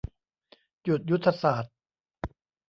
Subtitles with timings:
[0.87, 1.73] จุดยุทธศาสตร์